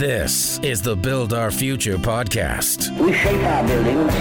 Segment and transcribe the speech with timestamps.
[0.00, 2.88] This is the Build Our Future podcast.
[2.98, 4.14] We shape our buildings,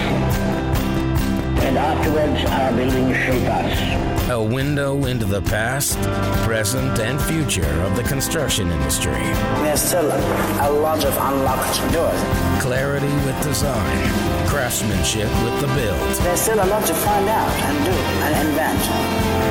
[1.70, 4.30] and afterwards our buildings shape us.
[4.32, 5.98] A window into the past,
[6.44, 9.22] present, and future of the construction industry.
[9.62, 12.20] There's still a lot of unlocked doors.
[12.60, 14.02] Clarity with design,
[14.48, 17.92] craftsmanship with the build, There's still a lot to find out and do
[18.26, 18.82] and invent.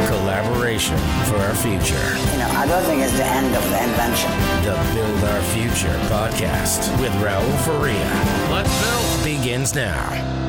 [0.08, 2.02] collaboration for our future.
[2.32, 4.30] You know, I don't think it's the end of the invention.
[4.66, 8.10] The Build Our Future podcast with Raul Faria.
[8.50, 10.47] Let's build begins now.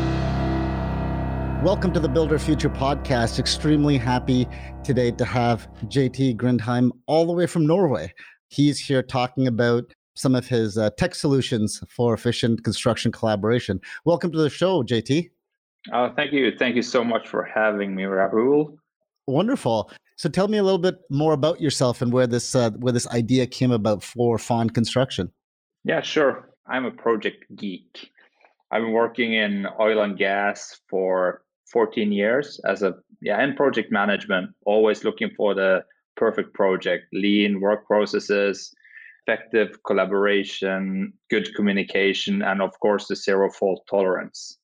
[1.64, 3.38] Welcome to the Build Our Future podcast.
[3.38, 4.48] Extremely happy
[4.82, 8.14] today to have JT Grindheim all the way from Norway.
[8.48, 13.82] He's here talking about some of his uh, tech solutions for efficient construction collaboration.
[14.06, 15.32] Welcome to the show, JT.
[15.92, 16.50] Oh, thank you.
[16.58, 18.78] Thank you so much for having me, Rahul.
[19.28, 19.92] Wonderful.
[20.16, 23.08] So tell me a little bit more about yourself and where this uh, where this
[23.08, 25.30] idea came about for Fonn Construction.
[25.84, 26.52] Yeah, sure.
[26.68, 28.12] I'm a project geek.
[28.72, 33.92] I've been working in oil and gas for 14 years as a yeah in project
[33.92, 35.84] management, always looking for the
[36.16, 38.74] perfect project, lean work processes,
[39.26, 44.58] effective collaboration, good communication, and of course the zero fault tolerance.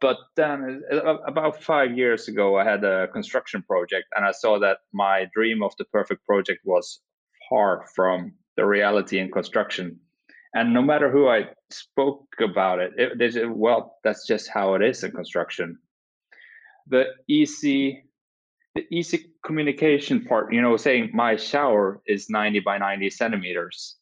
[0.00, 4.58] But then uh, about five years ago, I had a construction project, and I saw
[4.60, 7.00] that my dream of the perfect project was
[7.48, 9.98] far from the reality in construction.
[10.54, 14.74] And no matter who I spoke about it, it they said, well, that's just how
[14.74, 15.78] it is in construction.
[16.88, 18.04] The easy,
[18.74, 23.96] the easy communication part, you know, saying my shower is 90 by 90 centimeters.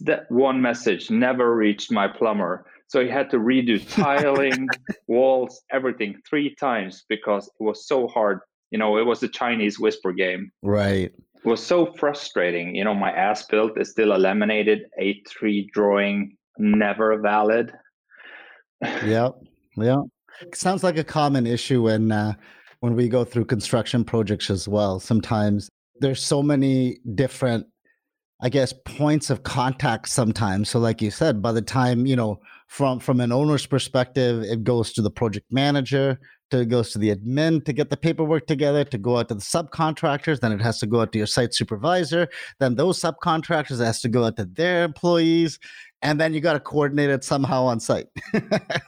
[0.00, 2.66] That one message never reached my plumber.
[2.88, 4.68] So he had to redo tiling,
[5.06, 8.40] walls, everything three times because it was so hard.
[8.70, 11.10] You know, it was a Chinese whisper game Right.
[11.44, 12.74] it was so frustrating.
[12.74, 17.72] You know, my as built is still a laminated A3 drawing, never valid.
[18.82, 19.28] Yeah.
[19.76, 20.02] Yeah.
[20.54, 22.34] Sounds like a common issue when uh,
[22.80, 24.98] when we go through construction projects as well.
[25.00, 25.68] Sometimes
[26.00, 27.66] there's so many different,
[28.40, 30.08] I guess, points of contact.
[30.08, 34.42] Sometimes, so like you said, by the time you know, from from an owner's perspective,
[34.42, 36.18] it goes to the project manager,
[36.52, 39.34] to it goes to the admin to get the paperwork together, to go out to
[39.34, 42.28] the subcontractors, then it has to go out to your site supervisor,
[42.60, 45.58] then those subcontractors has to go out to their employees,
[46.02, 48.08] and then you got to coordinate it somehow on site.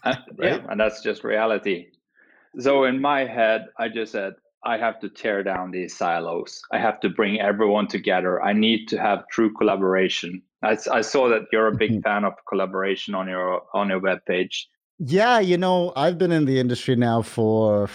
[0.05, 1.87] Uh, Yeah, and that's just reality.
[2.59, 6.61] So in my head, I just said, I have to tear down these silos.
[6.73, 8.43] I have to bring everyone together.
[8.43, 10.43] I need to have true collaboration.
[10.63, 14.65] I saw that you're a big fan of collaboration on your on your webpage.
[14.99, 17.91] Yeah, you know, I've been in the industry now for,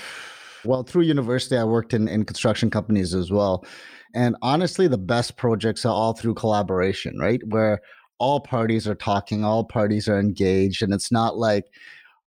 [0.66, 3.66] well, through university, I worked in, in construction companies as well.
[4.14, 7.42] And honestly, the best projects are all through collaboration, right?
[7.48, 7.82] Where
[8.20, 10.82] all parties are talking, all parties are engaged.
[10.82, 11.66] And it's not like,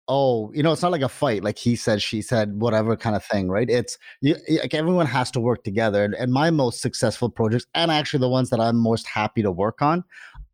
[0.09, 3.15] oh, you know, it's not like a fight, like he said, she said, whatever kind
[3.15, 3.71] of thing, right?
[3.71, 6.05] It's you, like everyone has to work together.
[6.05, 9.53] And, and my most successful projects, and actually the ones that I'm most happy to
[9.53, 10.03] work on,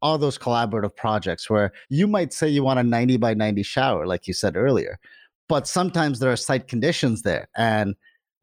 [0.03, 4.07] are those collaborative projects where you might say you want a 90 by 90 shower,
[4.07, 4.99] like you said earlier,
[5.49, 7.49] but sometimes there are site conditions there.
[7.57, 7.95] And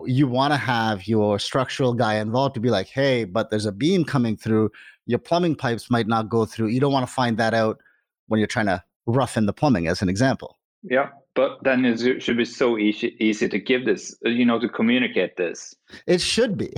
[0.08, 3.72] you want to have your structural guy involved to be like, hey, but there's a
[3.72, 4.72] beam coming through.
[5.06, 6.68] Your plumbing pipes might not go through.
[6.68, 7.80] You don't want to find that out
[8.28, 10.58] when you're trying to roughen the plumbing, as an example.
[10.84, 14.59] Yeah, but then it should be so easy easy to give this, uh, you know,
[14.59, 15.74] to communicate this.
[16.08, 16.74] It should be.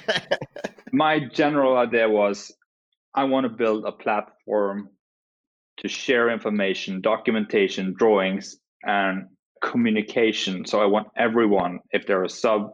[0.92, 2.52] my general idea was
[3.14, 4.90] I want to build a platform
[5.78, 9.26] to share information, documentation, drawings, and
[9.62, 10.64] communication.
[10.66, 12.70] So I want everyone, if they're a sub,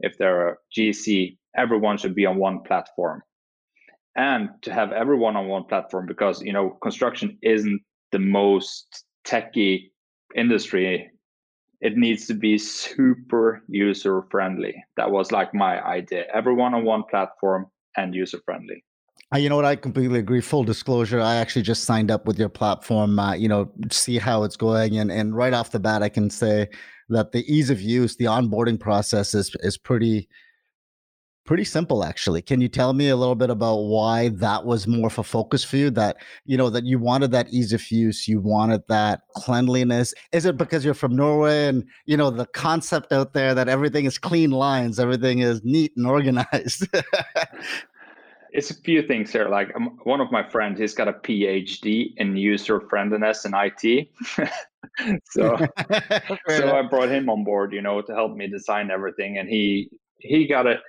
[0.00, 3.22] if they're a GC, everyone should be on one platform.
[4.16, 7.80] And to have everyone on one platform because you know construction isn't
[8.10, 9.92] the most techy
[10.34, 11.10] industry.
[11.80, 14.82] It needs to be super user friendly.
[14.96, 16.24] That was like my idea.
[16.34, 17.66] Everyone on one platform
[17.96, 18.82] and user friendly.
[19.34, 19.64] Uh, you know what?
[19.66, 20.40] I completely agree.
[20.40, 23.18] Full disclosure, I actually just signed up with your platform.
[23.18, 26.30] Uh, you know, see how it's going, and and right off the bat, I can
[26.30, 26.68] say
[27.10, 30.28] that the ease of use, the onboarding process is is pretty
[31.44, 32.04] pretty simple.
[32.04, 35.22] Actually, can you tell me a little bit about why that was more of a
[35.22, 35.90] focus for you?
[35.90, 36.16] That
[36.46, 40.14] you know that you wanted that ease of use, you wanted that cleanliness.
[40.32, 44.06] Is it because you're from Norway and you know the concept out there that everything
[44.06, 46.86] is clean lines, everything is neat and organized?
[48.52, 49.48] it's a few things here.
[49.48, 54.08] Like um, one of my friends, he's got a PhD in user friendliness and IT.
[55.30, 55.56] so,
[56.48, 59.90] so I brought him on board, you know, to help me design everything, and he
[60.18, 60.80] he got it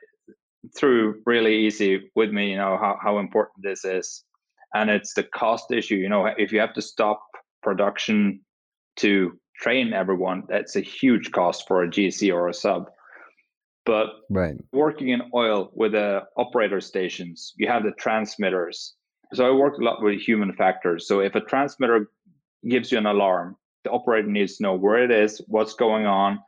[0.75, 2.51] through really easy with me.
[2.51, 4.23] You know how how important this is,
[4.73, 5.95] and it's the cost issue.
[5.95, 7.21] You know, if you have to stop
[7.61, 8.41] production
[8.97, 12.89] to train everyone, that's a huge cost for a GC or a sub.
[13.85, 14.55] But right.
[14.71, 18.93] working in oil with the operator stations, you have the transmitters.
[19.33, 21.07] So I worked a lot with human factors.
[21.07, 22.09] So if a transmitter
[22.67, 26.39] gives you an alarm, the operator needs to know where it is, what's going on,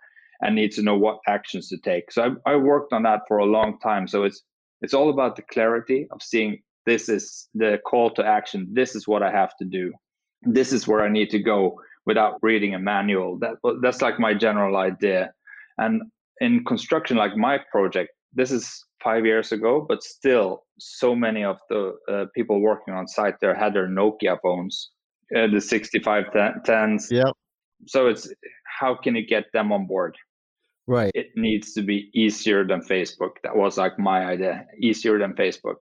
[0.42, 2.12] and needs to know what actions to take.
[2.12, 4.08] So I, I worked on that for a long time.
[4.08, 4.42] So it's
[4.82, 8.68] it's all about the clarity of seeing this is the call to action.
[8.72, 9.94] This is what I have to do.
[10.42, 13.38] This is where I need to go without reading a manual.
[13.40, 15.34] That that's like my general idea.
[15.78, 16.02] And
[16.42, 21.58] in construction, like my project, this is five years ago, but still, so many of
[21.70, 24.92] the uh, people working on site there had their Nokia phones,
[25.36, 27.08] uh, the 6510s.
[27.10, 27.32] yeah
[27.86, 28.28] So it's
[28.80, 30.16] how can you get them on board?
[30.88, 31.12] Right.
[31.14, 33.34] It needs to be easier than Facebook.
[33.44, 34.66] That was like my idea.
[34.82, 35.78] Easier than Facebook.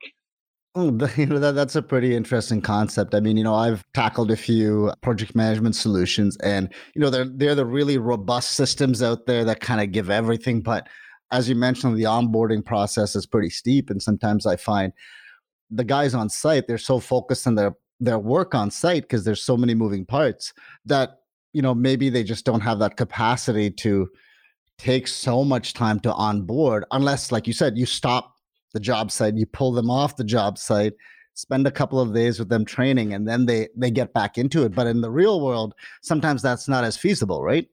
[0.75, 0.87] Oh,
[1.17, 3.15] you know that that's a pretty interesting concept.
[3.15, 7.25] I mean, you know, I've tackled a few project management solutions, and you know, they're
[7.27, 10.61] they're the really robust systems out there that kind of give everything.
[10.63, 10.87] But
[11.33, 14.93] as you mentioned, the onboarding process is pretty steep, and sometimes I find
[15.71, 19.43] the guys on site they're so focused on their their work on site because there's
[19.43, 20.53] so many moving parts
[20.85, 21.21] that
[21.53, 24.09] you know maybe they just don't have that capacity to
[24.79, 28.37] take so much time to onboard unless, like you said, you stop
[28.73, 30.95] the job site, you pull them off the job site,
[31.35, 34.65] spend a couple of days with them training, and then they they get back into
[34.65, 34.75] it.
[34.75, 37.69] But in the real world, sometimes that's not as feasible, right?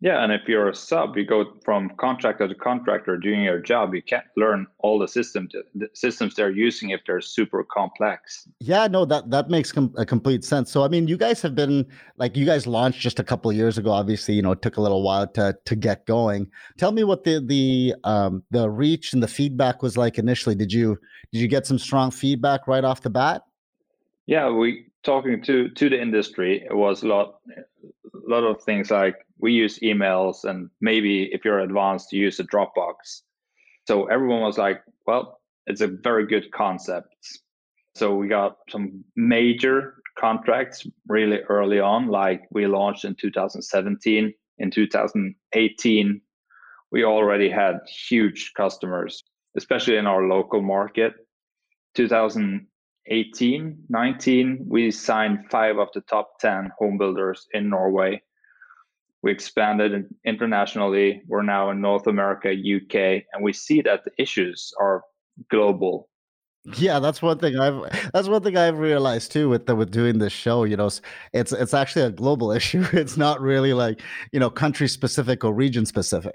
[0.00, 3.94] Yeah, and if you're a sub, you go from contractor to contractor doing your job.
[3.94, 8.48] You can't learn all the systems the systems they're using if they're super complex.
[8.60, 10.70] Yeah, no, that that makes com- a complete sense.
[10.70, 11.84] So, I mean, you guys have been
[12.16, 13.90] like you guys launched just a couple of years ago.
[13.90, 16.48] Obviously, you know, it took a little while to to get going.
[16.76, 20.54] Tell me what the the um the reach and the feedback was like initially.
[20.54, 20.96] Did you
[21.32, 23.42] did you get some strong feedback right off the bat?
[24.26, 26.64] Yeah, we talking to to the industry.
[26.64, 27.40] It was a lot
[28.14, 32.40] a lot of things like we use emails and maybe if you're advanced you use
[32.40, 33.22] a dropbox.
[33.86, 37.14] So everyone was like well it's a very good concept.
[37.94, 44.70] So we got some major contracts really early on like we launched in 2017 in
[44.70, 46.20] 2018
[46.90, 49.22] we already had huge customers
[49.56, 51.14] especially in our local market.
[51.94, 58.20] 2018 19 we signed five of the top 10 home builders in norway
[59.22, 61.22] we expanded internationally.
[61.26, 65.02] We're now in North America, UK, and we see that the issues are
[65.50, 66.08] global.
[66.76, 70.18] Yeah, that's one thing I've that's one thing I've realized too with the, with doing
[70.18, 70.64] this show.
[70.64, 70.90] You know,
[71.32, 72.84] it's it's actually a global issue.
[72.92, 76.34] It's not really like you know country specific or region specific.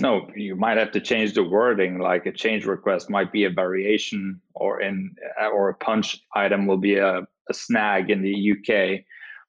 [0.00, 1.98] No, you might have to change the wording.
[1.98, 5.14] Like a change request might be a variation, or in
[5.52, 9.04] or a punch item will be a, a snag in the UK,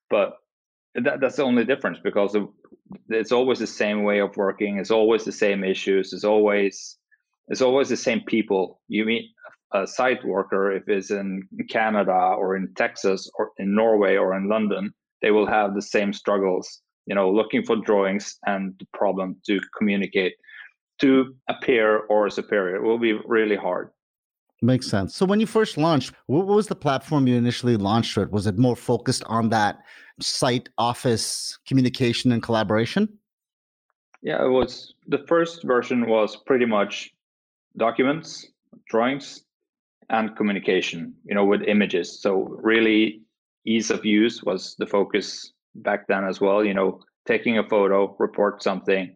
[0.10, 0.38] but
[1.04, 2.36] that, that's the only difference because
[3.10, 4.78] it's always the same way of working.
[4.78, 6.14] It's always the same issues.
[6.14, 6.98] It's always
[7.48, 8.82] it's always the same people.
[8.88, 9.32] You meet
[9.72, 14.48] a site worker if it's in Canada or in Texas or in Norway or in
[14.48, 16.82] London, they will have the same struggles.
[17.06, 20.34] You know, looking for drawings and the problem to communicate
[21.02, 23.90] to a peer or a superior will be really hard.
[24.66, 25.16] Makes sense.
[25.16, 28.32] So when you first launched, what was the platform you initially launched with?
[28.32, 29.78] Was it more focused on that
[30.20, 33.08] site office communication and collaboration?
[34.24, 37.14] Yeah, it was the first version was pretty much
[37.78, 38.48] documents,
[38.90, 39.44] drawings,
[40.10, 42.20] and communication, you know, with images.
[42.20, 43.22] So really
[43.68, 48.16] ease of use was the focus back then as well, you know, taking a photo,
[48.18, 49.16] report something.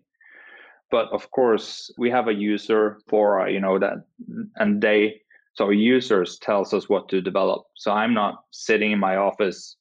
[0.91, 4.05] But of course, we have a user for, you know, that
[4.57, 5.21] and they
[5.59, 7.63] so users tells us what to develop.
[7.75, 9.75] So I'm not sitting in my office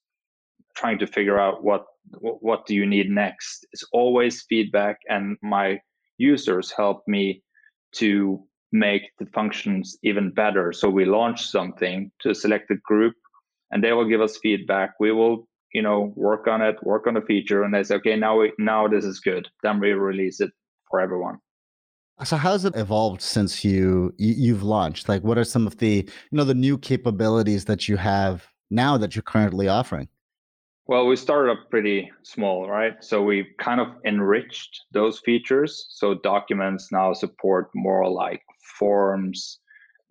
[0.77, 1.85] trying to figure out what
[2.21, 3.65] what do you need next.
[3.71, 5.79] It's always feedback and my
[6.17, 7.45] users help me
[7.93, 8.43] to
[8.73, 10.73] make the functions even better.
[10.73, 13.15] So we launch something to a selected group
[13.71, 14.95] and they will give us feedback.
[14.99, 18.17] We will you know work on it work on the feature and they say okay
[18.17, 19.47] now we now this is good.
[19.63, 20.51] Then we release it
[20.91, 21.39] for everyone
[22.25, 26.09] so how's it evolved since you, you you've launched like what are some of the
[26.31, 30.09] you know the new capabilities that you have now that you're currently offering
[30.89, 32.95] well, we started up pretty small, right?
[33.01, 35.87] So we kind of enriched those features.
[35.91, 38.41] So documents now support more like
[38.79, 39.59] forms,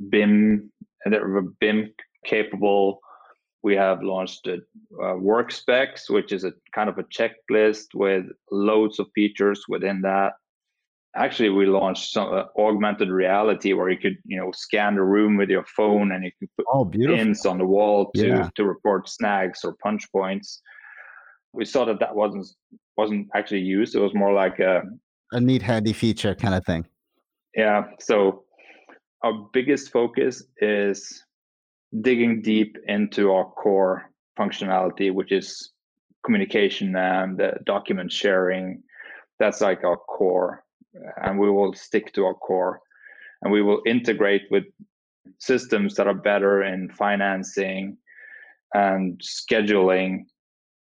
[0.10, 0.72] BIM,
[1.60, 1.94] BIM
[2.26, 3.00] capable.
[3.64, 4.60] We have launched a,
[5.04, 10.02] uh, work specs, which is a kind of a checklist with loads of features within
[10.02, 10.34] that.
[11.18, 15.36] Actually we launched some uh, augmented reality where you could you know scan the room
[15.38, 17.18] with your phone and you could put oh, beautiful.
[17.18, 18.50] pins on the wall to Yeah.
[18.56, 20.62] to report snags or punch points
[21.54, 22.46] we saw that that wasn't
[22.98, 24.84] wasn't actually used it was more like a
[25.32, 26.86] a neat handy feature kind of thing.
[27.56, 28.44] yeah so
[29.24, 31.24] our biggest focus is
[32.02, 35.72] digging deep into our core functionality which is
[36.24, 38.84] communication and uh, document sharing
[39.40, 40.64] that's like our core
[41.24, 42.80] and we will stick to our core
[43.42, 44.64] and we will integrate with
[45.40, 47.98] systems that are better in financing
[48.74, 50.26] and scheduling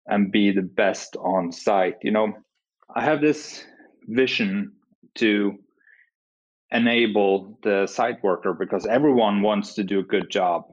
[0.07, 1.97] and be the best on site.
[2.03, 2.33] You know
[2.95, 3.63] i have this
[4.07, 4.71] vision
[5.15, 5.57] to
[6.71, 10.63] enable the site worker because everyone wants to do a good job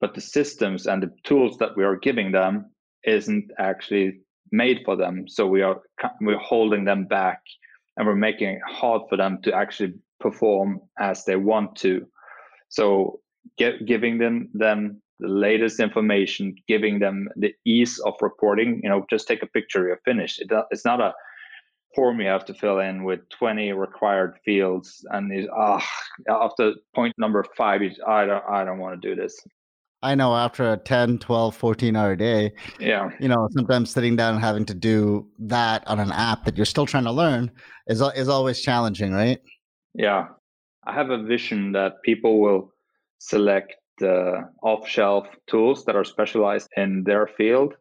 [0.00, 2.70] but the systems and the tools that we are giving them
[3.04, 4.20] isn't actually
[4.52, 5.26] made for them.
[5.28, 5.80] So we are
[6.20, 7.40] we're holding them back
[7.96, 12.06] and we're making it hard for them to actually perform as they want to.
[12.68, 13.20] So
[13.58, 19.06] get, giving them them the latest information giving them the ease of reporting you know
[19.08, 20.40] just take a picture you're finished.
[20.40, 21.14] It, it's not a
[21.94, 25.82] form you have to fill in with 20 required fields and ah
[26.28, 29.40] after point number five you, i don't i don't want to do this
[30.02, 34.34] I know after a 10, 12, 14 hour day, yeah you know, sometimes sitting down
[34.34, 37.50] and having to do that on an app that you're still trying to learn
[37.86, 39.40] is is always challenging, right?
[39.94, 40.26] yeah
[40.86, 42.70] i have a vision that people will
[43.18, 43.72] select
[44.02, 47.72] uh, off-shelf tools that are specialized in their field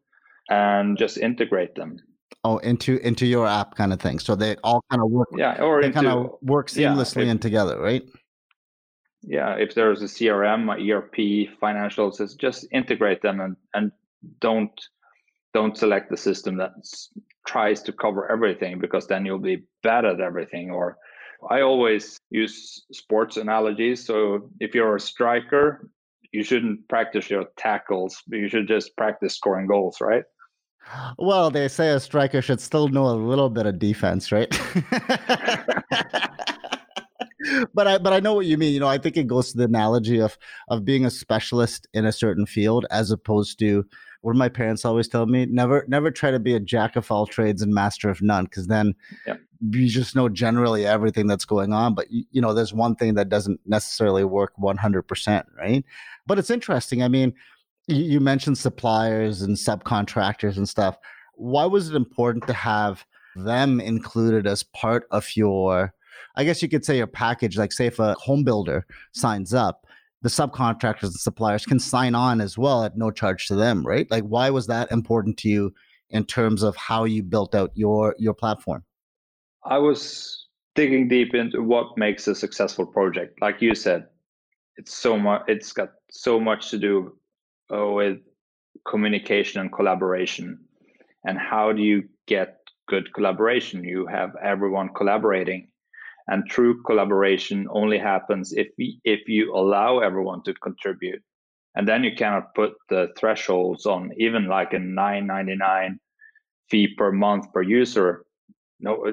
[0.49, 1.97] and just integrate them
[2.45, 4.19] Oh, into into your app kind of thing.
[4.19, 7.27] So they all kind of work yeah or they into kind of work yeah, seamlessly
[7.27, 8.03] and together, right?
[9.27, 11.15] Yeah if there's a crm a erp
[11.61, 13.91] financials just integrate them and and
[14.39, 14.87] don't
[15.55, 16.71] don't select the system that
[17.47, 20.69] tries to cover everything because then you'll be bad at everything.
[20.69, 20.97] Or
[21.49, 24.05] i always use sports analogies.
[24.05, 25.89] So if you're a striker
[26.33, 28.21] you shouldn't practice your tackles.
[28.27, 30.25] You should just practice scoring goals right?
[31.17, 34.51] Well, they say a striker should still know a little bit of defense, right?
[37.73, 38.73] but I but I know what you mean.
[38.73, 40.37] You know, I think it goes to the analogy of
[40.69, 43.85] of being a specialist in a certain field as opposed to
[44.25, 45.45] what my parents always tell me?
[45.45, 48.65] Never never try to be a jack of all trades and master of none, because
[48.65, 48.95] then
[49.61, 51.93] you just know generally everything that's going on.
[51.93, 55.85] But you, you know, there's one thing that doesn't necessarily work 100%, right?
[56.25, 57.03] But it's interesting.
[57.03, 57.35] I mean,
[57.87, 60.97] you, you mentioned suppliers and subcontractors and stuff.
[61.35, 65.93] Why was it important to have them included as part of your,
[66.37, 67.57] I guess you could say your package?
[67.57, 69.85] Like, say, if a home builder signs up,
[70.21, 74.09] the subcontractors and suppliers can sign on as well at no charge to them, right?
[74.09, 75.73] Like, why was that important to you
[76.09, 78.83] in terms of how you built out your your platform?
[79.63, 83.41] I was digging deep into what makes a successful project.
[83.41, 84.07] Like you said,
[84.77, 85.43] it's so much.
[85.47, 87.17] It's got so much to do
[87.73, 88.17] uh, with
[88.87, 90.59] communication and collaboration.
[91.23, 93.83] And how do you get good collaboration?
[93.83, 95.69] You have everyone collaborating,
[96.27, 101.21] and true collaboration only happens if we, if you allow everyone to contribute.
[101.75, 105.97] And then you cannot put the thresholds on even like a 9.99
[106.69, 108.25] fee per month per user.
[108.79, 109.11] No uh,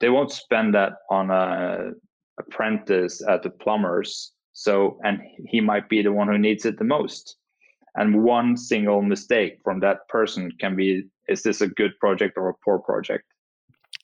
[0.00, 1.90] they won't spend that on a
[2.38, 4.32] apprentice at the plumbers.
[4.52, 7.36] So and he might be the one who needs it the most.
[7.96, 12.48] And one single mistake from that person can be is this a good project or
[12.48, 13.24] a poor project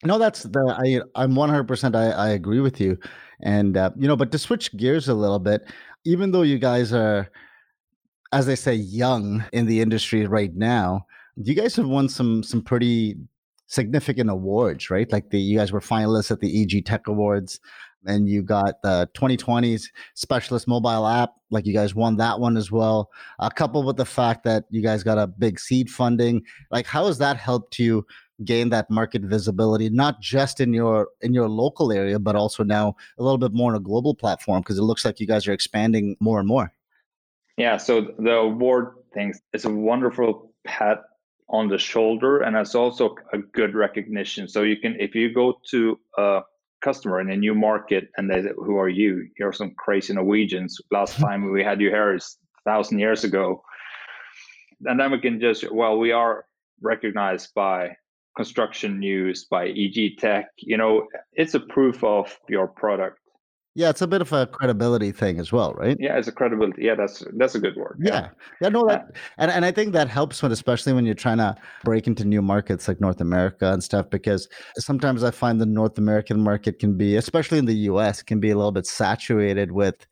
[0.04, 2.98] No, that's the I I'm 100% I, I agree with you.
[3.42, 5.62] And uh, you know, but to switch gears a little bit,
[6.04, 7.30] even though you guys are
[8.32, 11.06] as they say young in the industry right now,
[11.36, 13.16] you guys have won some some pretty
[13.68, 15.10] significant awards, right?
[15.12, 17.60] Like the you guys were finalists at the EG Tech Awards
[18.06, 22.70] and you got the 2020s specialist mobile app like you guys won that one as
[22.70, 26.86] well uh, coupled with the fact that you guys got a big seed funding like
[26.86, 28.04] how has that helped you
[28.44, 32.94] gain that market visibility not just in your in your local area but also now
[33.18, 35.52] a little bit more on a global platform because it looks like you guys are
[35.52, 36.72] expanding more and more.
[37.56, 41.02] Yeah so the award things is a wonderful pat
[41.48, 44.48] on the shoulder and it's also a good recognition.
[44.48, 46.40] So you can if you go to a
[46.82, 49.28] customer in a new market and they say, who are you?
[49.38, 50.80] You're some crazy norwegians.
[50.90, 53.62] Last time we had you here is a thousand years ago.
[54.84, 56.44] And then we can just well we are
[56.80, 57.96] recognized by
[58.36, 63.18] construction news by eg tech you know it's a proof of your product
[63.74, 65.96] Yeah, it's a bit of a credibility thing as well, right?
[65.98, 66.82] Yeah, it's a credibility.
[66.84, 67.96] Yeah, that's that's a good word.
[68.00, 68.28] Yeah, yeah,
[68.60, 71.38] yeah no, that uh, and and I think that helps when, especially when you're trying
[71.38, 74.46] to break into new markets like North America and stuff, because
[74.76, 78.50] sometimes I find the North American market can be, especially in the U.S., can be
[78.50, 80.06] a little bit saturated with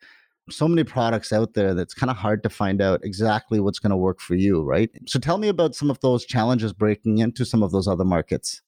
[0.51, 3.91] so many products out there that's kind of hard to find out exactly what's going
[3.91, 4.91] to work for you, right?
[5.07, 8.63] So tell me about some of those challenges breaking into some of those other markets.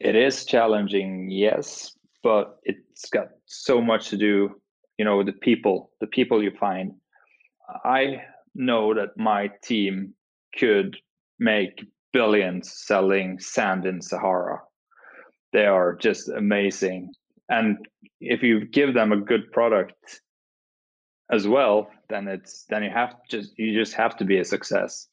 [0.00, 4.60] It is challenging, yes, but it's got so much to do
[4.98, 6.92] you know with the people the people you find
[7.84, 8.22] i
[8.54, 10.14] know that my team
[10.58, 10.96] could
[11.38, 14.60] make billions selling sand in sahara
[15.52, 17.12] they are just amazing
[17.48, 17.76] and
[18.20, 20.20] if you give them a good product
[21.30, 25.08] as well then it's then you have just you just have to be a success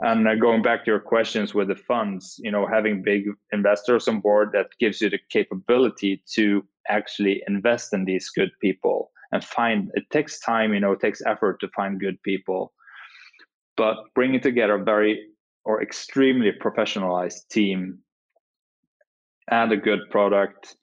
[0.00, 4.06] and uh, going back to your questions with the funds, you know, having big investors
[4.08, 9.42] on board that gives you the capability to actually invest in these good people and
[9.42, 12.72] find it takes time, you know, it takes effort to find good people.
[13.76, 15.28] But bringing together a very
[15.64, 17.98] or extremely professionalized team
[19.50, 20.76] and a good product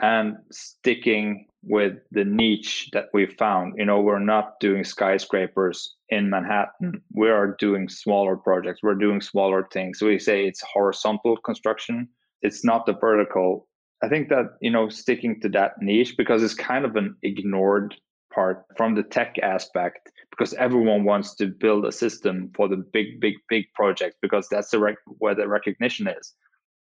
[0.00, 3.74] and sticking with the niche that we found.
[3.76, 7.02] You know, we're not doing skyscrapers in Manhattan.
[7.12, 8.80] We are doing smaller projects.
[8.82, 10.00] We're doing smaller things.
[10.00, 12.08] We say it's horizontal construction.
[12.42, 13.66] It's not the vertical.
[14.02, 17.96] I think that, you know, sticking to that niche because it's kind of an ignored
[18.32, 23.20] part from the tech aspect because everyone wants to build a system for the big,
[23.20, 26.34] big, big projects because that's the rec- where the recognition is.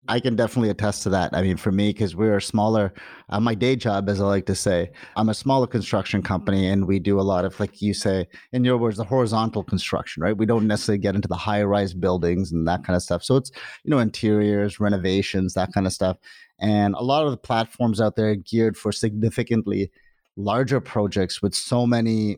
[0.08, 1.34] I can definitely attest to that.
[1.34, 2.94] I mean, for me, because we're smaller,
[3.30, 6.88] uh, my day job, as I like to say, I'm a smaller construction company, and
[6.88, 10.38] we do a lot of, like you say, in your words, the horizontal construction, right?
[10.38, 13.24] We don't necessarily get into the high rise buildings and that kind of stuff.
[13.24, 13.52] So it's,
[13.84, 16.18] you know, interiors, renovations, that kind of stuff.
[16.60, 19.92] And a lot of the platforms out there are geared for significantly
[20.38, 22.38] larger projects with so many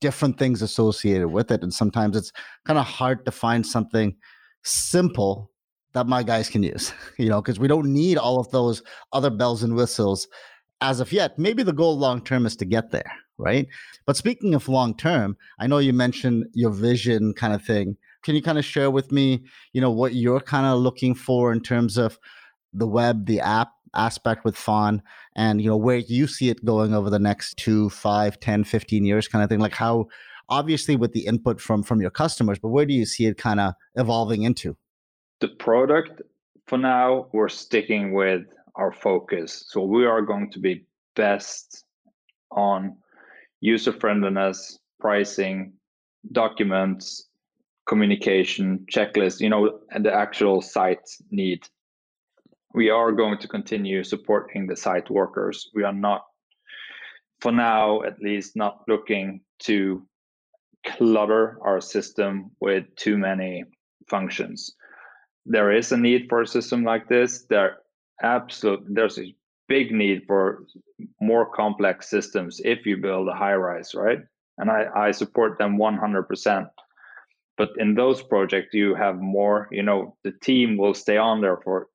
[0.00, 1.62] different things associated with it.
[1.62, 2.32] And sometimes it's
[2.66, 4.16] kind of hard to find something
[4.62, 5.50] simple
[5.94, 8.82] that my guys can use, you know, because we don't need all of those
[9.12, 10.28] other bells and whistles
[10.80, 11.38] as of yet.
[11.38, 13.66] Maybe the goal long term is to get there, right?
[14.06, 17.96] But speaking of long term, I know you mentioned your vision kind of thing.
[18.22, 21.52] Can you kind of share with me, you know, what you're kind of looking for
[21.52, 22.18] in terms of
[22.72, 25.00] the web, the app aspect with Fonn
[25.36, 29.04] and, you know, where you see it going over the next two, five, 10, 15
[29.04, 29.60] years kind of thing?
[29.60, 30.06] Like how,
[30.48, 33.60] obviously with the input from from your customers, but where do you see it kind
[33.60, 34.76] of evolving into?
[35.44, 36.22] The product
[36.66, 39.66] for now we're sticking with our focus.
[39.68, 41.84] So we are going to be best
[42.50, 42.96] on
[43.60, 45.74] user friendliness pricing
[46.32, 47.28] documents
[47.86, 51.60] communication checklist you know and the actual site need.
[52.72, 55.70] We are going to continue supporting the site workers.
[55.74, 56.22] We are not
[57.42, 60.06] for now at least not looking to
[60.86, 63.64] clutter our system with too many
[64.08, 64.74] functions
[65.46, 67.44] there is a need for a system like this.
[67.48, 67.78] There
[68.22, 69.34] absolute there's a
[69.68, 70.64] big need for
[71.20, 74.18] more complex systems if you build a high rise, right?
[74.58, 76.68] And I, I support them 100%.
[77.56, 81.58] But in those projects, you have more, you know, the team will stay on there
[81.62, 81.88] for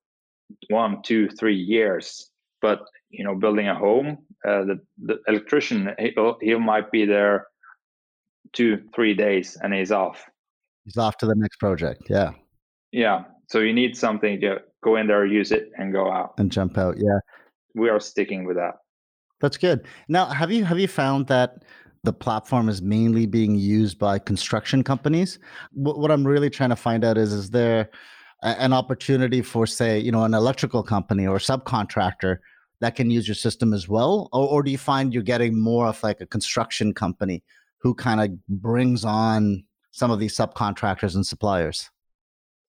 [0.68, 2.30] one, two, three years.
[2.60, 7.46] But, you know, building a home, uh, the, the electrician, he, he might be there
[8.52, 10.24] two, three days and he's off.
[10.84, 12.02] He's off to the next project.
[12.08, 12.32] Yeah.
[12.92, 13.24] Yeah.
[13.50, 16.78] So you need something to go in there, use it, and go out and jump
[16.78, 16.94] out.
[16.98, 17.18] Yeah,
[17.74, 18.74] we are sticking with that.
[19.40, 19.86] That's good.
[20.08, 21.64] Now, have you have you found that
[22.04, 25.40] the platform is mainly being used by construction companies?
[25.72, 27.90] What, what I'm really trying to find out is is there
[28.44, 32.36] a, an opportunity for, say, you know, an electrical company or subcontractor
[32.80, 35.88] that can use your system as well, or, or do you find you're getting more
[35.88, 37.42] of like a construction company
[37.78, 41.90] who kind of brings on some of these subcontractors and suppliers?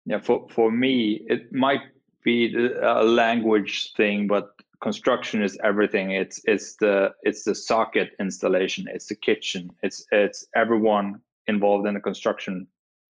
[0.05, 1.81] Yeah for for me it might
[2.23, 6.11] be a language thing but construction is everything.
[6.11, 8.87] It's it's the it's the socket installation.
[8.93, 9.69] It's the kitchen.
[9.83, 12.67] It's it's everyone involved in the construction.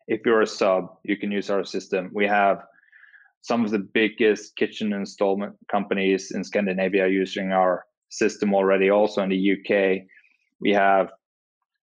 [0.06, 2.10] If you're a sub you can use our system.
[2.12, 2.62] We have
[3.40, 8.90] some of the biggest kitchen installment companies in scandinavia using our system already.
[8.90, 10.02] Also in the uk
[10.60, 11.10] we have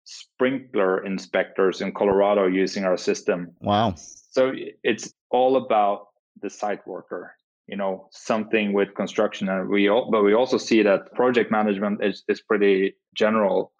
[0.04, 3.54] sprinkler inspectors in colorado using our system.
[3.60, 3.94] Wow
[4.30, 6.08] so it's all about
[6.42, 7.34] the site worker
[7.66, 12.02] you know something with construction and we all, but we also see that project management
[12.02, 13.72] is, is pretty general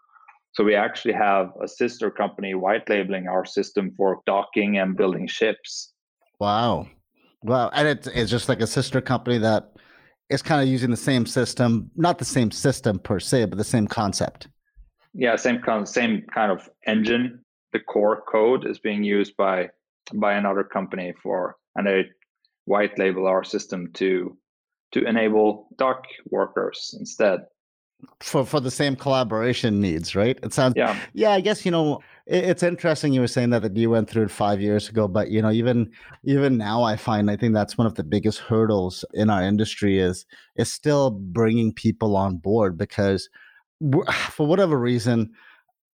[0.52, 5.26] so we actually have a sister company white labeling our system for docking and building
[5.26, 5.92] ships
[6.40, 6.86] wow
[7.42, 9.72] wow and it's, it's just like a sister company that
[10.30, 13.64] is kind of using the same system, not the same system per se, but the
[13.64, 14.48] same concept.
[15.14, 17.44] Yeah, same kind of same kind of engine.
[17.72, 19.70] The core code is being used by
[20.14, 22.04] by another company for and they
[22.64, 24.36] white label our system to
[24.92, 27.40] to enable dock workers instead.
[28.20, 30.38] For for the same collaboration needs right?
[30.42, 30.96] It sounds yeah.
[31.14, 34.08] yeah i guess you know it, it's interesting you were saying that that you went
[34.08, 35.90] through it five years ago but you know even
[36.22, 39.98] even now i find i think that's one of the biggest hurdles in our industry
[39.98, 43.28] is is still bringing people on board because
[44.30, 45.32] for whatever reason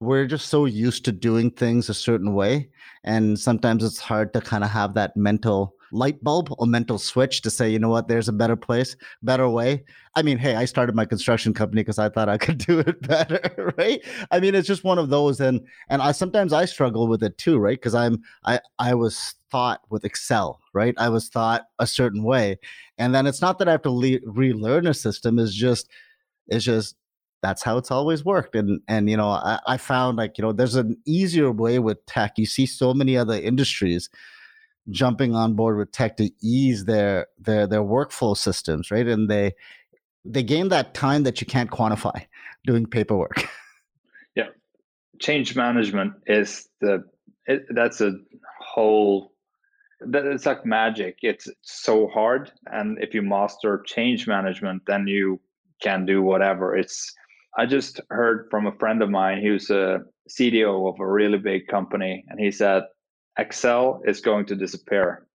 [0.02, 2.68] we're just so used to doing things a certain way
[3.04, 7.42] and sometimes it's hard to kind of have that mental light bulb or mental switch
[7.42, 9.84] to say, you know what, there's a better place, better way.
[10.16, 13.00] I mean, hey, I started my construction company because I thought I could do it
[13.02, 14.00] better, right?
[14.30, 17.38] I mean, it's just one of those, and and I sometimes I struggle with it
[17.38, 17.78] too, right?
[17.78, 20.94] Because I'm I I was thought with Excel, right?
[20.98, 22.58] I was thought a certain way,
[22.98, 25.38] and then it's not that I have to le- relearn a system.
[25.38, 25.88] It's just
[26.48, 26.96] it's just
[27.42, 30.52] that's how it's always worked and and you know I, I, found like you know
[30.52, 34.08] there's an easier way with tech you see so many other industries
[34.90, 39.06] jumping on board with tech to ease their their their workflow systems, right?
[39.06, 39.54] And they
[40.24, 42.26] they gain that time that you can't quantify
[42.66, 43.48] doing paperwork.
[44.34, 44.48] Yeah,
[45.20, 47.04] change management is the
[47.46, 48.12] it, that's a
[48.58, 49.34] whole
[50.00, 51.18] that it's like magic.
[51.20, 55.38] It's so hard, and if you master change management, then you
[55.82, 56.74] can do whatever.
[56.74, 57.14] It's
[57.58, 61.66] I just heard from a friend of mine who's a CDO of a really big
[61.66, 62.84] company, and he said
[63.38, 65.26] Excel is going to disappear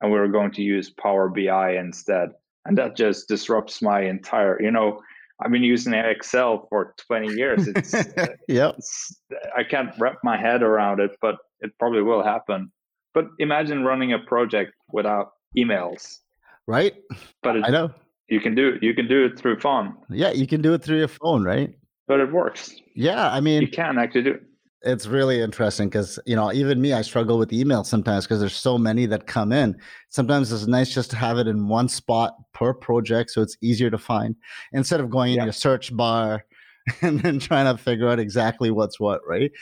[0.00, 2.30] and we're going to use Power BI instead.
[2.64, 5.00] And that just disrupts my entire, you know,
[5.42, 7.68] I've been using Excel for 20 years.
[7.76, 8.74] It's, uh, yep.
[8.78, 9.20] It's,
[9.56, 12.70] I can't wrap my head around it, but it probably will happen.
[13.14, 16.18] But imagine running a project without emails.
[16.66, 16.94] Right.
[17.42, 17.90] But it, I know
[18.30, 19.96] you can do you can do it through phone.
[20.08, 21.74] Yeah, you can do it through your phone, right?
[22.06, 22.74] But it works.
[22.94, 24.42] Yeah, I mean, you can actually do it
[24.82, 28.56] it's really interesting because you know even me i struggle with email sometimes because there's
[28.56, 29.76] so many that come in
[30.08, 33.90] sometimes it's nice just to have it in one spot per project so it's easier
[33.90, 34.34] to find
[34.72, 35.40] instead of going yeah.
[35.40, 36.44] in your search bar
[37.02, 39.52] and then trying to figure out exactly what's what right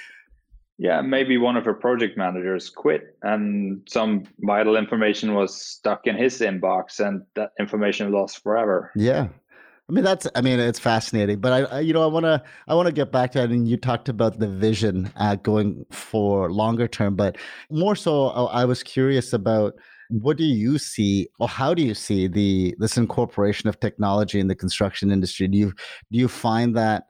[0.79, 6.17] yeah maybe one of her project managers quit and some vital information was stuck in
[6.17, 9.29] his inbox and that information lost forever yeah
[9.89, 12.43] I mean that's I mean it's fascinating, but I, I you know I want to
[12.67, 13.51] I want to get back to that.
[13.51, 17.39] And you talked about the vision uh, going for longer term, but
[17.71, 19.73] more so I, I was curious about
[20.11, 24.49] what do you see or how do you see the this incorporation of technology in
[24.49, 25.49] the construction industry?
[25.49, 25.73] Do you
[26.13, 27.05] do you find that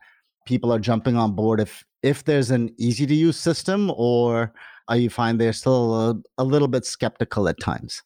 [0.46, 4.52] people are jumping on board if if there's an easy to use system, or
[4.88, 8.02] are you find they're still a, a little bit skeptical at times?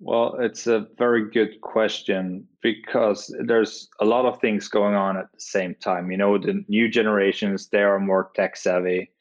[0.00, 5.32] Well, it's a very good question because there's a lot of things going on at
[5.32, 6.10] the same time.
[6.10, 9.12] You know, the new generations, they are more tech savvy,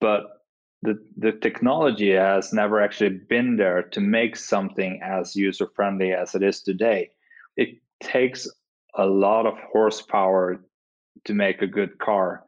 [0.00, 0.24] but
[0.82, 6.34] the, the technology has never actually been there to make something as user friendly as
[6.34, 7.10] it is today.
[7.56, 8.48] It takes
[8.96, 10.64] a lot of horsepower
[11.24, 12.44] to make a good car.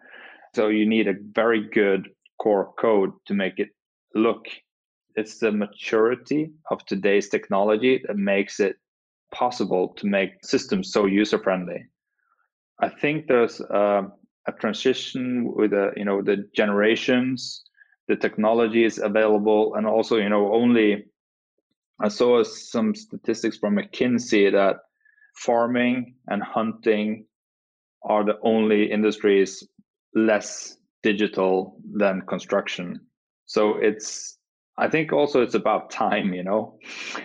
[0.54, 2.08] So you need a very good
[2.40, 3.68] core code to make it
[4.14, 4.46] look
[5.16, 8.76] it's the maturity of today's technology that makes it
[9.34, 11.86] possible to make systems so user friendly.
[12.80, 14.08] I think there's a,
[14.46, 17.64] a transition with the you know the generations,
[18.08, 21.06] the technology is available, and also you know only
[21.98, 24.76] I saw some statistics from McKinsey that
[25.34, 27.24] farming and hunting
[28.02, 29.66] are the only industries
[30.14, 33.00] less digital than construction.
[33.46, 34.38] So it's
[34.78, 36.78] I think also it's about time, you know.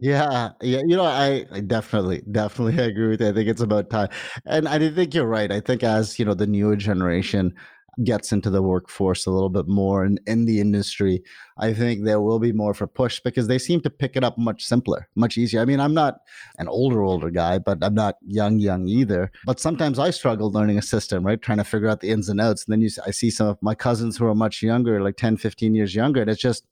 [0.00, 3.28] yeah, yeah, you know, I, I definitely, definitely agree with you.
[3.28, 4.08] I think it's about time,
[4.46, 5.52] and I think you're right.
[5.52, 7.54] I think as you know, the newer generation
[8.02, 11.22] gets into the workforce a little bit more and in the industry,
[11.58, 14.24] I think there will be more of a push because they seem to pick it
[14.24, 15.60] up much simpler, much easier.
[15.60, 16.20] I mean, I'm not
[16.58, 19.30] an older, older guy, but I'm not young, young either.
[19.46, 21.40] But sometimes I struggle learning a system, right?
[21.40, 22.64] Trying to figure out the ins and outs.
[22.64, 25.36] And then you, I see some of my cousins who are much younger, like 10,
[25.36, 26.64] 15 years younger, and it's just,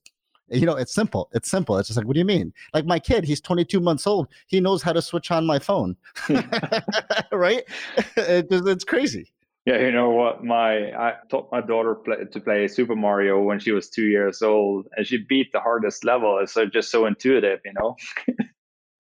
[0.48, 1.30] you know, it's simple.
[1.32, 1.78] It's simple.
[1.78, 2.52] It's just like, what do you mean?
[2.74, 4.28] Like my kid, he's 22 months old.
[4.48, 6.40] He knows how to switch on my phone, hmm.
[7.32, 7.62] right?
[8.16, 9.32] It, it's crazy.
[9.64, 10.42] Yeah, you know what?
[10.42, 14.42] My I taught my daughter play, to play Super Mario when she was two years
[14.42, 16.40] old, and she beat the hardest level.
[16.42, 17.94] It's so just so intuitive, you know.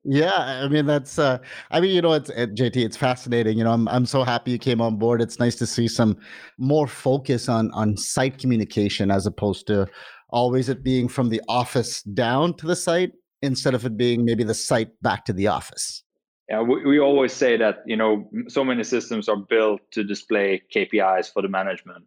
[0.04, 1.18] yeah, I mean that's.
[1.18, 1.38] uh
[1.72, 2.76] I mean, you know, it's it, JT.
[2.76, 3.58] It's fascinating.
[3.58, 5.20] You know, I'm I'm so happy you came on board.
[5.20, 6.16] It's nice to see some
[6.58, 9.88] more focus on on site communication as opposed to
[10.30, 13.10] always it being from the office down to the site
[13.42, 16.04] instead of it being maybe the site back to the office.
[16.48, 20.62] Yeah, we, we always say that you know so many systems are built to display
[20.74, 22.04] KPIs for the management.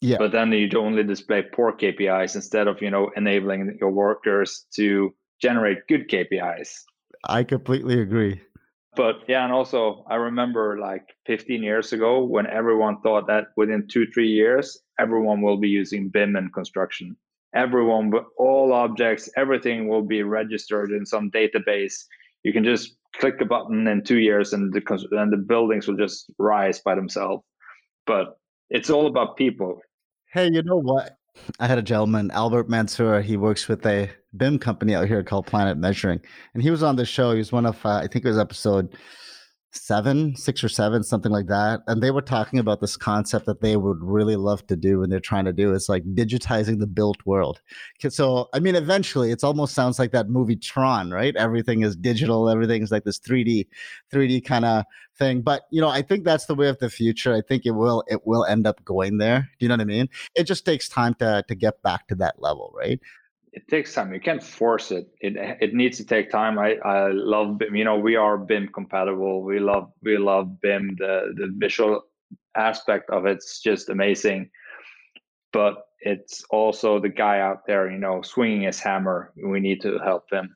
[0.00, 0.18] Yeah.
[0.18, 5.14] But then you only display poor KPIs instead of you know enabling your workers to
[5.40, 6.82] generate good KPIs.
[7.24, 8.40] I completely agree.
[8.96, 13.86] But yeah, and also I remember like 15 years ago when everyone thought that within
[13.88, 17.14] two, three years, everyone will be using BIM in construction.
[17.54, 22.04] Everyone, all objects, everything will be registered in some database.
[22.42, 25.96] You can just click a button in two years and the, and the buildings will
[25.96, 27.42] just rise by themselves.
[28.06, 28.38] But
[28.70, 29.80] it's all about people.
[30.32, 31.16] Hey, you know what?
[31.60, 33.20] I had a gentleman, Albert Mansour.
[33.20, 36.20] He works with a BIM company out here called Planet Measuring,
[36.54, 37.32] and he was on the show.
[37.32, 38.96] He was one of, uh, I think it was episode
[39.76, 41.80] seven, six or seven, something like that.
[41.86, 45.12] And they were talking about this concept that they would really love to do and
[45.12, 45.72] they're trying to do.
[45.74, 47.60] It's like digitizing the built world.
[48.08, 51.34] So, I mean, eventually it's almost sounds like that movie Tron, right?
[51.36, 53.66] Everything is digital, everything's like this 3D,
[54.12, 54.84] 3D kind of
[55.16, 55.42] thing.
[55.42, 57.34] But you know, I think that's the way of the future.
[57.34, 59.48] I think it will it will end up going there.
[59.58, 60.08] Do you know what I mean?
[60.34, 63.00] It just takes time to to get back to that level, right?
[63.56, 64.12] It takes time.
[64.12, 65.08] You can't force it.
[65.20, 66.58] It it needs to take time.
[66.58, 67.74] I, I love BIM.
[67.74, 69.42] You know, we are BIM compatible.
[69.42, 70.96] We love we love BIM.
[70.98, 72.02] The the visual
[72.54, 74.50] aspect of it's just amazing.
[75.54, 79.32] But it's also the guy out there, you know, swinging his hammer.
[79.42, 80.54] We need to help him.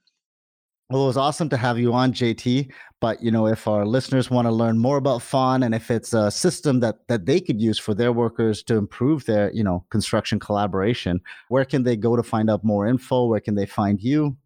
[0.90, 2.68] Well, it was awesome to have you on, JT.
[3.00, 6.12] But you know, if our listeners want to learn more about Fonn and if it's
[6.12, 9.84] a system that that they could use for their workers to improve their, you know,
[9.90, 13.26] construction collaboration, where can they go to find out more info?
[13.26, 14.36] Where can they find you?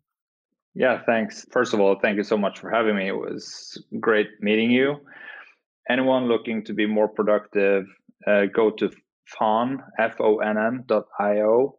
[0.75, 1.47] Yeah, thanks.
[1.51, 3.09] First of all, thank you so much for having me.
[3.09, 5.01] It was great meeting you.
[5.89, 7.87] Anyone looking to be more productive,
[8.27, 8.91] uh, go to
[9.39, 11.79] Fonn, F-O-N-N dot I-O,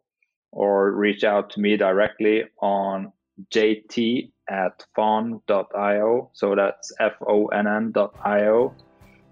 [0.50, 3.12] or reach out to me directly on
[3.52, 6.30] jt at fonn.io.
[6.32, 8.74] So that's F O N N.io.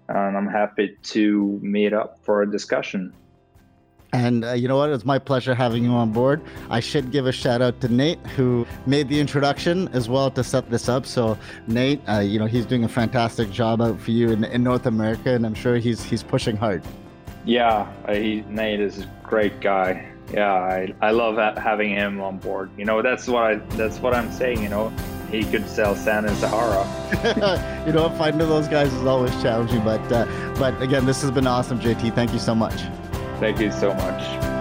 [0.07, 3.13] And I'm happy to meet up for a discussion.
[4.13, 4.91] And uh, you know what?
[4.91, 6.41] It's my pleasure having you on board.
[6.69, 10.43] I should give a shout out to Nate, who made the introduction as well to
[10.43, 11.05] set this up.
[11.05, 14.63] So, Nate, uh, you know, he's doing a fantastic job out for you in, in
[14.63, 16.81] North America, and I'm sure he's he's pushing hard.
[17.43, 22.69] Yeah, he, Nate is a great guy yeah, I, I love having him on board.
[22.77, 24.61] You know, that's what I that's what I'm saying.
[24.61, 24.93] You know,
[25.31, 26.85] he could sell sand in Sahara.
[27.85, 30.25] you know, finding those guys is always challenging, but uh,
[30.57, 32.13] but again, this has been awesome, JT.
[32.15, 32.81] Thank you so much.
[33.39, 34.55] Thank you so much.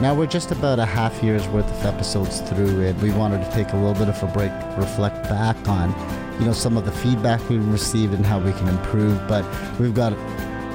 [0.00, 3.50] Now we're just about a half year's worth of episodes through, and we wanted to
[3.52, 5.90] take a little bit of a break, reflect back on,
[6.38, 9.26] you know, some of the feedback we've received and how we can improve.
[9.26, 9.44] But
[9.80, 10.12] we've got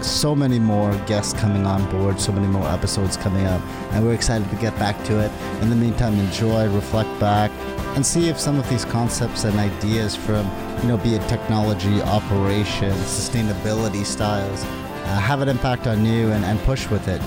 [0.04, 3.62] so many more guests coming on board, so many more episodes coming up,
[3.92, 5.32] and we're excited to get back to it.
[5.62, 7.52] In the meantime, enjoy, reflect back,
[7.96, 10.50] and see if some of these concepts and ideas from,
[10.82, 16.46] you know, be it technology, operations, sustainability styles, uh, have an impact on you and,
[16.46, 17.22] and push with it.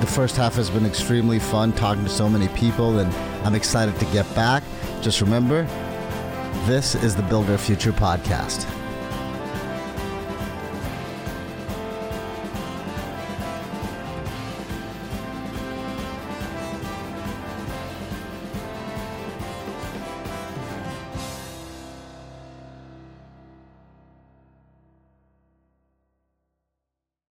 [0.00, 3.12] The first half has been extremely fun talking to so many people, and
[3.44, 4.62] I'm excited to get back.
[5.00, 5.64] Just remember,
[6.66, 8.77] this is the Build Our Future podcast.